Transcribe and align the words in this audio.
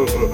Uh-huh. 0.00 0.29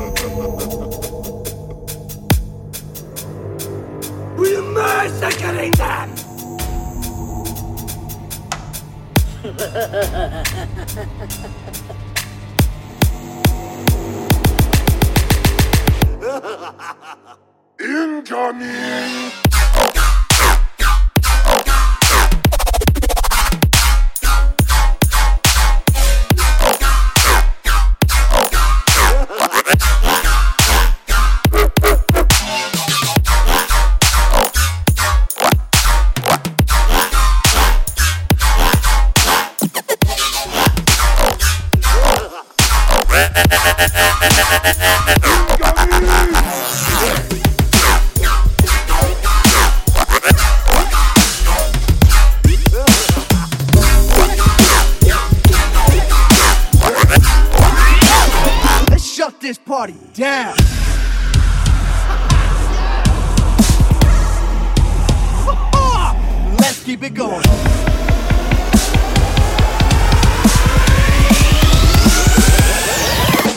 Party 59.76 59.94
down. 60.14 60.56
Let's 66.58 66.82
keep 66.82 67.02
it 67.02 67.12
going. 67.12 67.42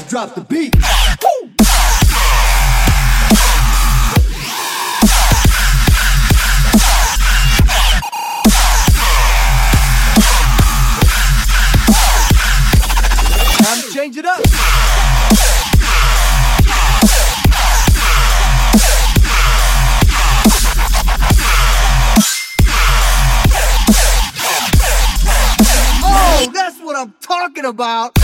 Drop 0.10 0.36
the 0.36 0.42
beat. 0.42 0.79
About. 27.70 28.19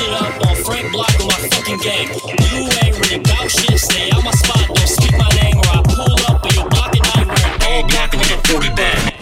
Me 0.00 0.12
up 0.14 0.46
on 0.46 0.56
Frank 0.56 0.92
Block 0.92 1.08
with 1.18 1.26
my 1.26 1.48
fucking 1.48 1.78
gang. 1.78 2.08
You 2.52 2.68
ain't 2.82 2.98
really 3.00 3.18
bout 3.20 3.50
shit, 3.50 3.78
stay 3.78 4.10
out 4.10 4.24
my 4.24 4.30
spot, 4.32 4.66
don't 4.66 4.88
speak 4.88 5.12
my 5.16 5.28
name 5.40 5.56
or 5.56 5.68
I 5.68 5.82
pull 5.84 6.34
up 6.34 6.42
and 6.44 6.54
you 6.54 6.64
block 6.68 6.96
and 6.96 7.06
I 7.06 7.24
wear 7.24 7.70
all 7.70 7.86
black 7.88 8.12
and 8.14 8.22
a 8.22 8.48
40 8.48 8.68
bag. 8.74 9.15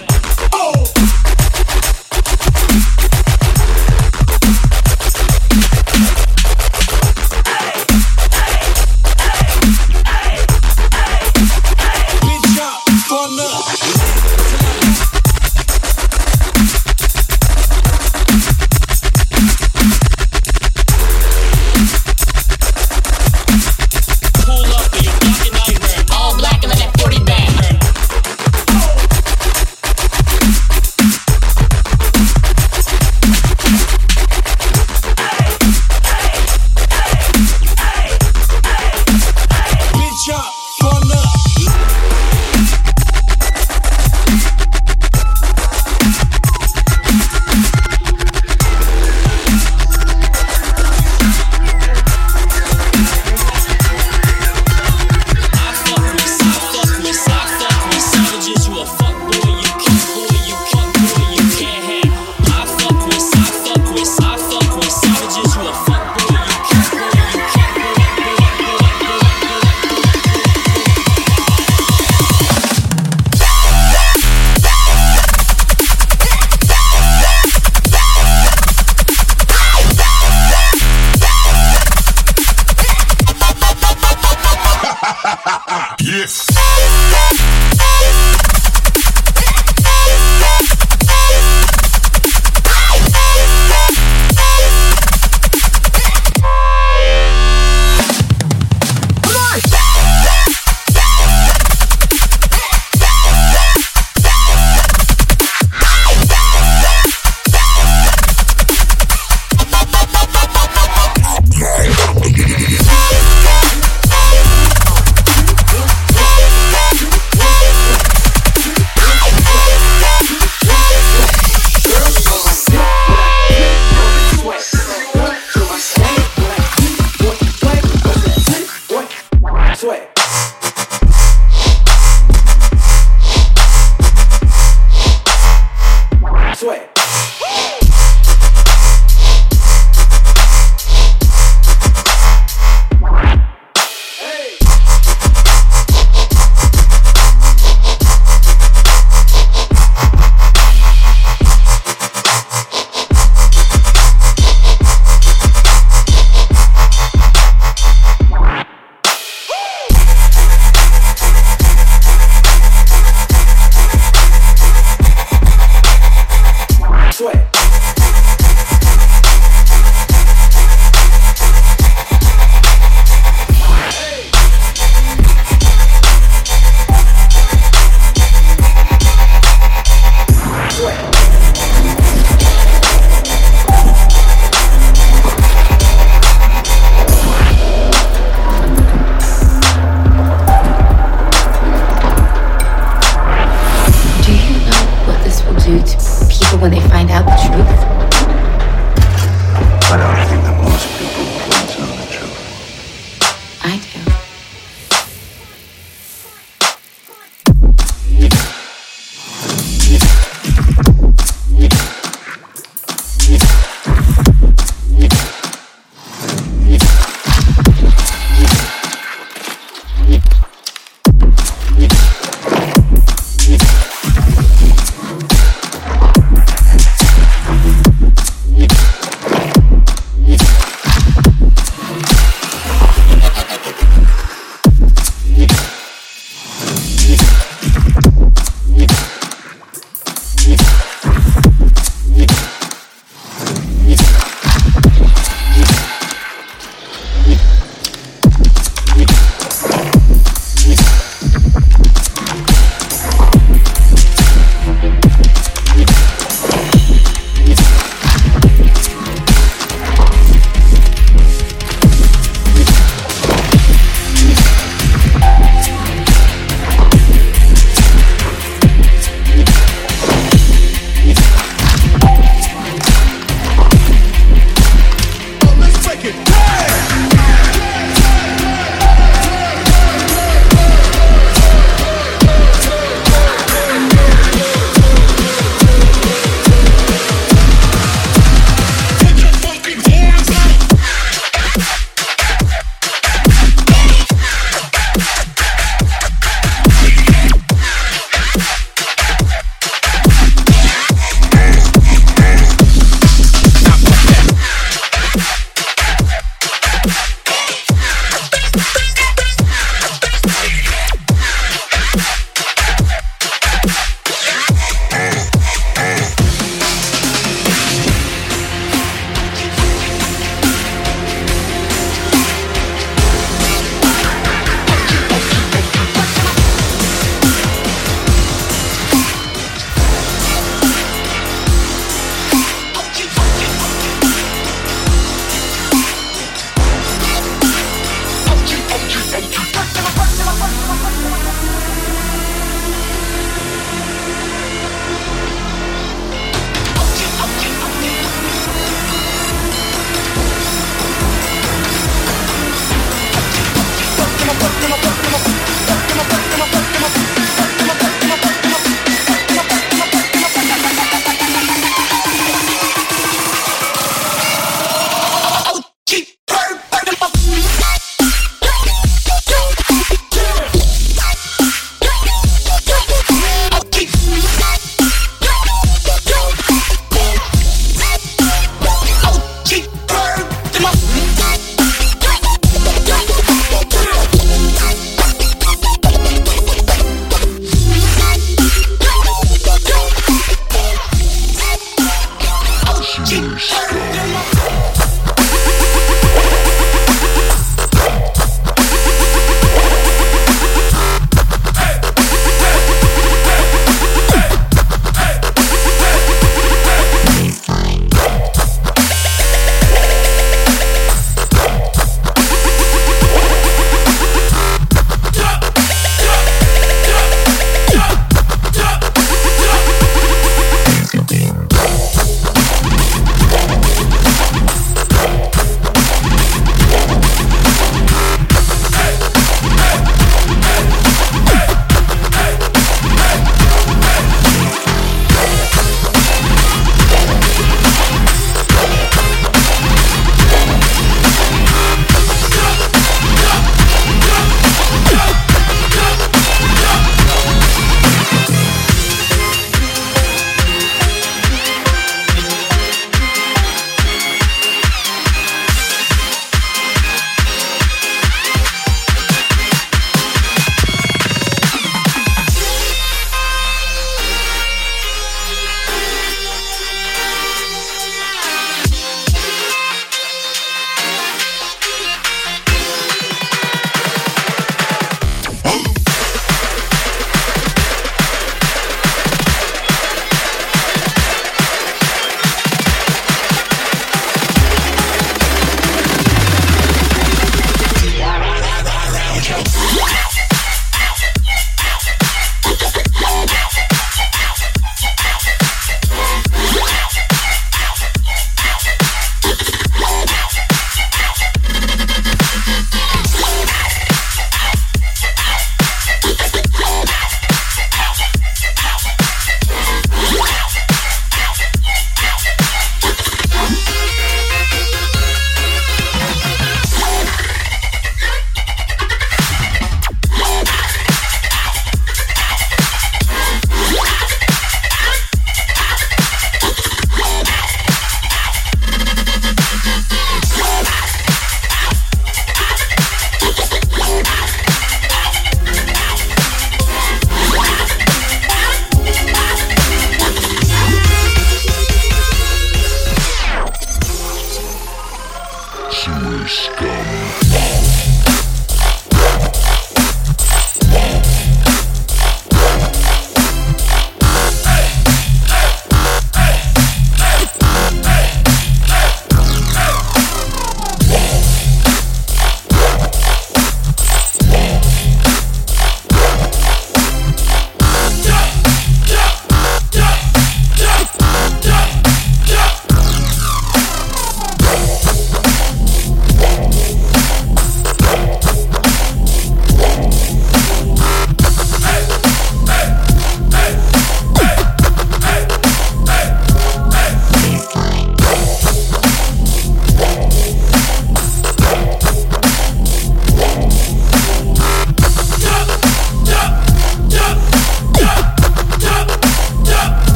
sewer 545.71 546.26
scum. 546.28 547.63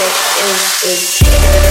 is, 0.00 0.82
is, 0.84 1.22
is. 1.22 1.69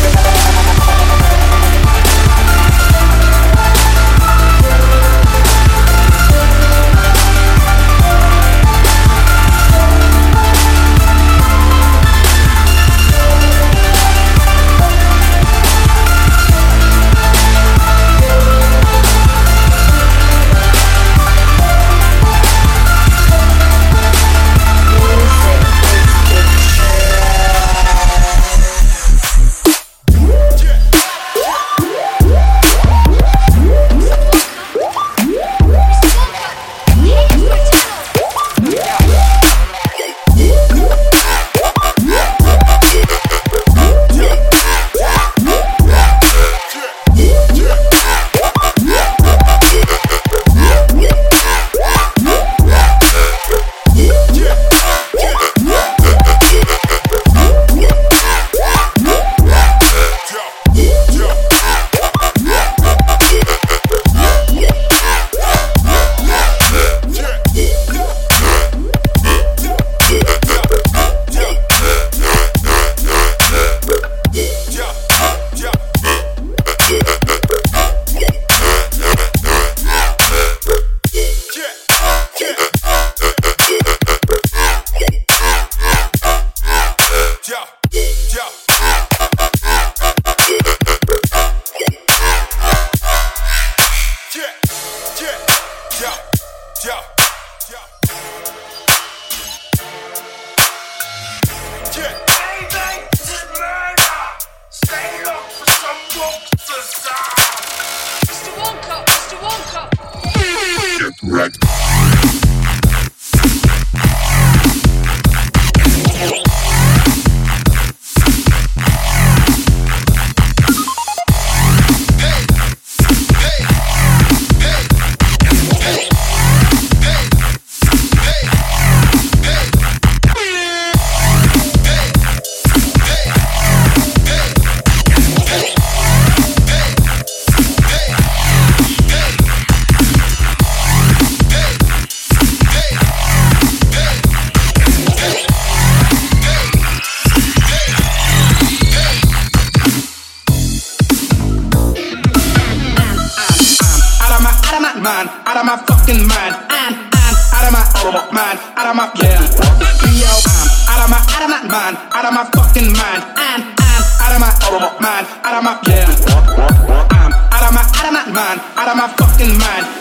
man. 169.57 169.98